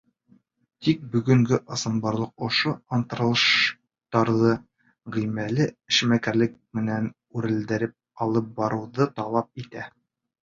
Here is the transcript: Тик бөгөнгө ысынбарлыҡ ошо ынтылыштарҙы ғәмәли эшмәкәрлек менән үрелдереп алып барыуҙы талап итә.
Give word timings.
Тик 0.85 1.01
бөгөнгө 1.15 1.57
ысынбарлыҡ 1.75 2.45
ошо 2.45 2.71
ынтылыштарҙы 2.97 4.53
ғәмәли 5.17 5.67
эшмәкәрлек 5.93 6.57
менән 6.79 7.11
үрелдереп 7.41 8.25
алып 8.27 8.49
барыуҙы 8.61 9.07
талап 9.21 9.63
итә. 9.65 9.85